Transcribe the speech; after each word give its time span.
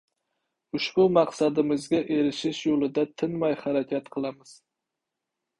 Ushbu 0.79 1.03
maqsadimizga 1.17 2.01
erishish 2.17 2.63
yo‘lida 2.71 3.05
tinmay 3.23 3.57
harakat 3.63 4.11
qilamiz. 4.17 4.59